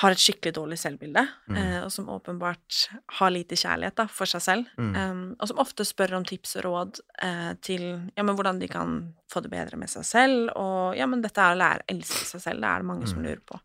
[0.00, 1.56] har et skikkelig dårlig selvbilde, Mm.
[1.58, 4.94] eh, og som åpenbart har lite kjærlighet da, for seg selv, Mm.
[4.96, 7.82] um, og som ofte spør om tips og råd uh, til
[8.16, 11.36] ja, men hvordan de kan få det bedre med seg selv, og ja, men dette
[11.42, 13.24] er å lære å elske seg selv, det er det mange som Mm.
[13.26, 13.60] lurer på.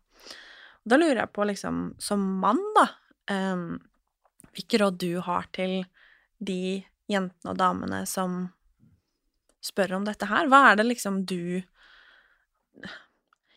[0.86, 2.88] Da lurer jeg på, liksom, som mann, da,
[3.32, 3.80] um,
[4.52, 5.86] hvilke råd du har til
[6.42, 8.46] de jentene og damene som
[9.64, 10.50] spør om dette her?
[10.50, 11.62] Hva er det liksom du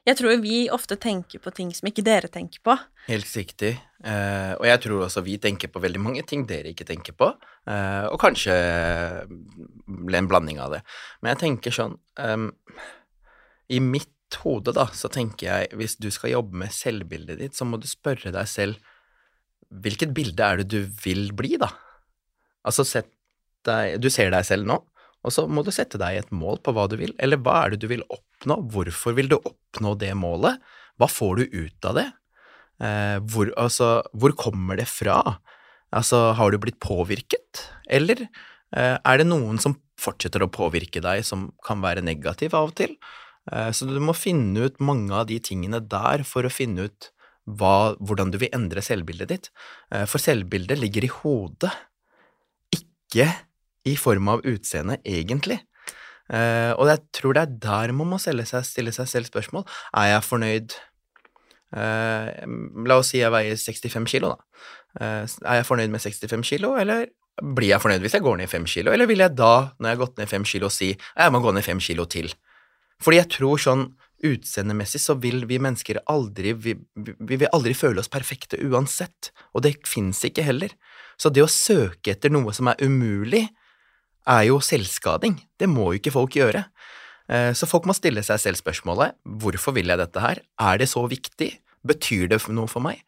[0.07, 2.73] Jeg tror vi ofte tenker på ting som ikke dere tenker på.
[3.09, 3.75] Helt riktig.
[3.99, 7.27] Eh, og jeg tror også vi tenker på veldig mange ting dere ikke tenker på.
[7.69, 8.55] Eh, og kanskje
[9.27, 10.79] en blanding av det.
[11.19, 12.47] Men jeg tenker sånn um,
[13.69, 17.67] I mitt hode, da, så tenker jeg hvis du skal jobbe med selvbildet ditt, så
[17.67, 18.79] må du spørre deg selv
[19.69, 21.69] hvilket bilde er det du vil bli, da?
[22.65, 23.11] Altså, sett
[23.67, 24.79] deg Du ser deg selv nå,
[25.25, 27.73] og så må du sette deg et mål på hva du vil, eller hva er
[27.73, 30.61] det du vil oppnå, hvorfor vil du oppnå det målet,
[30.99, 32.07] hva får du ut av det,
[32.83, 35.19] eh, hvor, altså, hvor kommer det fra,
[35.95, 41.25] altså, har du blitt påvirket, eller eh, er det noen som fortsetter å påvirke deg
[41.27, 42.95] som kan være negativ av og til,
[43.51, 47.11] eh, så du må finne ut mange av de tingene der for å finne ut
[47.59, 49.51] hva, hvordan du vil endre selvbildet ditt,
[49.91, 51.75] eh, for selvbildet ligger i hodet,
[52.75, 53.27] ikke
[53.87, 55.59] i form av utseende, egentlig.
[56.29, 58.37] Uh, og jeg tror det er der man må seg,
[58.67, 59.65] stille seg selv spørsmål.
[59.97, 60.75] Er jeg fornøyd
[61.73, 62.27] uh,
[62.85, 64.67] La oss si jeg veier 65 kilo, da.
[64.99, 67.07] Uh, er jeg fornøyd med 65 kilo, eller
[67.39, 69.97] blir jeg fornøyd hvis jeg går ned 5 kilo, eller vil jeg da, når jeg
[69.97, 72.31] har gått ned 5 kilo, si jeg må gå ned 5 kilo til?
[72.99, 73.85] Fordi jeg tror sånn
[74.27, 79.63] utseendemessig så vil vi mennesker aldri vi, vi, vil aldri føle oss perfekte uansett, og
[79.63, 80.73] det fins ikke heller.
[81.19, 83.45] Så det å søke etter noe som er umulig,
[84.27, 85.37] er jo selvskading.
[85.59, 86.65] Det må jo ikke folk gjøre.
[87.29, 90.41] Eh, så folk må stille seg selv spørsmålet hvorfor vil jeg dette her?
[90.59, 91.53] Er det så viktig?
[91.87, 93.03] Betyr det noe for meg?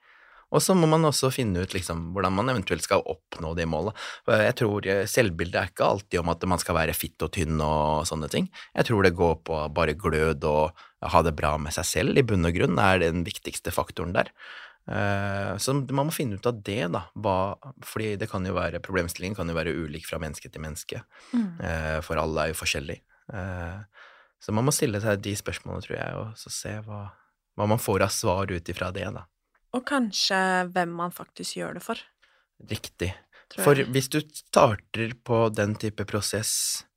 [0.52, 3.96] Og så må man også finne ut liksom, hvordan man eventuelt skal oppnå det målet.
[4.28, 7.62] Jeg tror eh, selvbildet er ikke alltid om at man skal være fitt og tynn
[7.64, 8.50] og sånne ting.
[8.76, 12.26] Jeg tror det går på bare glød og ha det bra med seg selv i
[12.28, 14.30] bunn og grunn, er den viktigste faktoren der.
[14.90, 17.04] Eh, så man må finne ut av det, da.
[17.14, 17.36] Hva,
[17.86, 21.04] fordi det kan jo være, problemstillingen kan jo være ulik fra menneske til menneske.
[21.34, 21.50] Mm.
[21.62, 23.04] Eh, for alle er jo forskjellige.
[23.32, 24.06] Eh,
[24.42, 27.04] så man må stille seg de spørsmålene, tror jeg, og så se hva,
[27.58, 29.28] hva man får av svar ut ifra det, da.
[29.78, 30.40] Og kanskje
[30.74, 32.00] hvem man faktisk gjør det for.
[32.72, 33.14] Riktig.
[33.60, 36.54] For hvis du starter på den type prosess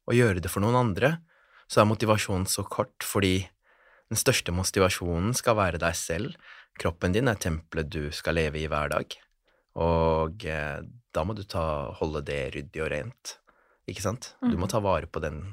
[0.07, 1.17] og gjøre det for noen andre,
[1.71, 3.41] så er motivasjonen så kort fordi
[4.13, 6.35] den største motivasjonen skal være deg selv,
[6.81, 9.15] Kroppen din er tempelet du skal leve i hver dag,
[9.79, 10.81] og eh,
[11.15, 13.37] da må du ta, holde det ryddig og rent,
[13.91, 14.33] ikke sant?
[14.43, 14.73] Du må mhm.
[14.73, 15.45] ta vare på den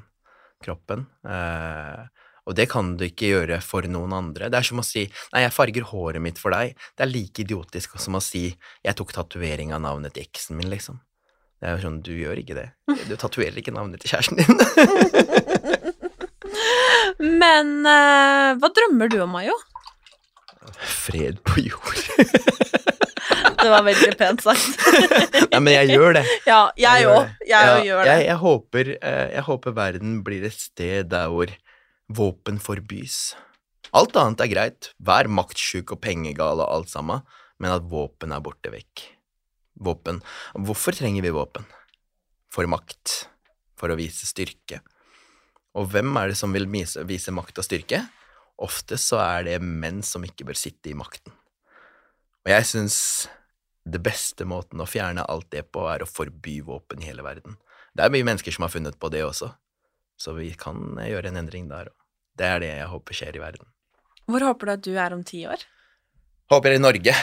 [0.62, 1.06] kroppen.
[1.26, 2.02] Eh,
[2.42, 4.48] og det kan du ikke gjøre for noen andre.
[4.50, 6.74] Det er som å si 'nei, jeg farger håret mitt for deg'.
[6.98, 10.70] Det er like idiotisk som å si 'jeg tok tatovering av navnet til eksen min',
[10.70, 10.98] liksom.
[11.60, 12.68] Det er jo sånn, du gjør ikke det.
[13.08, 14.58] Du tatoverer ikke navnet til kjæresten din.
[17.42, 19.54] Men uh, hva drømmer du om, Mayo?
[20.78, 22.00] Fred på jord.
[23.62, 24.84] det var veldig pent sagt.
[25.52, 26.24] Nei, men jeg gjør det.
[26.48, 27.30] Ja, jeg òg.
[27.44, 28.10] Jeg, jeg, gjør det.
[28.10, 31.52] Jeg, jeg, håper, eh, jeg håper verden blir et sted der hvor
[32.12, 33.32] våpen forbys.
[33.92, 37.20] Alt annet er greit, vær maktsjuk og pengegal og alt sammen,
[37.60, 39.04] men at våpen er borte vekk.
[39.82, 40.20] Våpen.
[40.56, 41.66] Hvorfor trenger vi våpen?
[42.52, 43.26] For makt.
[43.78, 44.80] For å vise styrke.
[45.76, 48.02] Og hvem er det som vil vise, vise makt og styrke?
[48.60, 51.32] Ofte så er det menn som ikke bør sitte i makten.
[52.42, 52.98] Og jeg syns
[53.88, 57.56] det beste måten å fjerne alt det på, er å forby våpen i hele verden.
[57.94, 59.50] Det er mye mennesker som har funnet på det også,
[60.18, 61.96] så vi kan gjøre en endring der òg.
[62.38, 63.66] Det er det jeg håper skjer i verden.
[64.30, 65.66] Hvor håper du at du er om ti år?
[66.52, 67.14] Håper jeg i Norge.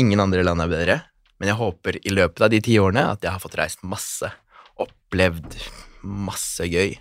[0.00, 0.96] Ingen andre land er bedre.
[1.40, 4.28] Men jeg håper i løpet av de ti årene at jeg har fått reist masse,
[4.80, 5.56] opplevd
[6.04, 6.98] masse gøy.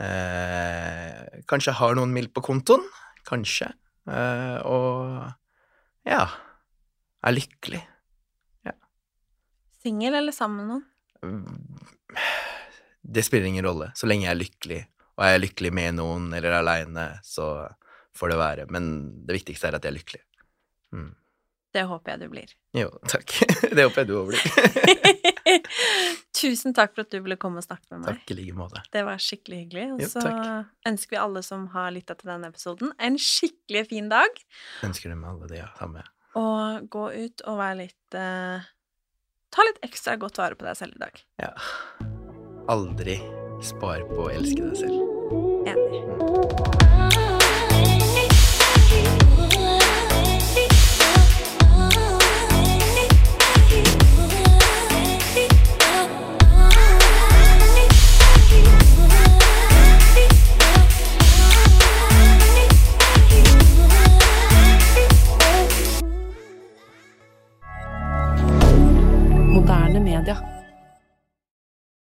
[0.00, 2.84] Eh, kanskje har noen mil på kontoen.
[3.28, 3.70] Kanskje.
[4.10, 5.30] Eh, og
[6.04, 6.26] ja
[7.24, 7.80] er lykkelig.
[8.68, 8.74] Ja.
[9.82, 11.40] Singel eller sammen med noen?
[13.02, 13.90] Det spiller ingen rolle.
[13.96, 14.80] Så lenge jeg er lykkelig,
[15.16, 17.68] og jeg er lykkelig med noen eller aleine, så
[18.16, 18.66] får det være.
[18.72, 18.90] Men
[19.26, 20.24] det viktigste er at jeg er lykkelig.
[20.94, 21.12] Mm.
[21.74, 22.52] Det håper jeg du blir.
[22.76, 23.38] Jo, takk.
[23.74, 25.32] Det håper jeg du òg blir.
[26.40, 28.20] Tusen takk for at du ville komme og snakke med meg.
[28.20, 28.82] Takk i like måte.
[28.94, 29.86] Det var skikkelig hyggelig.
[29.96, 30.24] Og så
[30.88, 34.44] ønsker vi alle som har lytta til denne episoden, en skikkelig fin dag.
[34.86, 35.70] Ønsker det med alle det, ja.
[35.78, 36.04] Samme.
[36.38, 38.64] Og gå ut og være litt uh,
[39.54, 41.20] Ta litt ekstra godt vare på deg selv i dag.
[41.44, 41.52] Ja.
[42.74, 43.20] Aldri
[43.62, 44.98] spar på å elske deg selv.
[45.70, 46.83] Enig.